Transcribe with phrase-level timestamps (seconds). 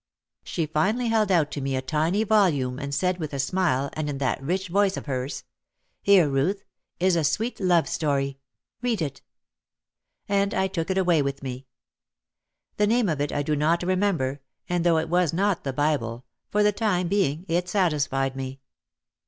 [0.43, 4.09] She finally held out to me a tiny volume and said with a smile and
[4.09, 5.43] in that rich voice of hers,
[6.01, 6.63] "Here, Ruth,
[6.99, 8.39] is a sweet love story,
[8.81, 9.21] read it."
[10.27, 11.67] And I took it away with me.
[12.77, 16.25] The name of it I do not remember and though it was not the Bible,
[16.49, 18.59] for the time being it satisfied me.